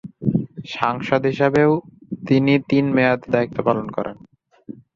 সাংসদ 0.67 1.21
হিসাবেও 1.31 1.71
তিনি 2.23 2.53
তিন 2.69 2.85
মেয়াদে 2.95 3.27
দায়িত্ব 3.33 3.57
পালন 3.67 3.87
করেন। 3.95 4.17